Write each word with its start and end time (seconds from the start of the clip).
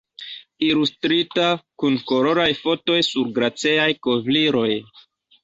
Ilustrita, 0.67 1.43
kun 1.83 1.99
koloraj 2.13 2.47
fotoj 2.63 2.97
sur 3.09 3.29
glaceaj 3.37 3.87
kovriloj. 4.09 4.69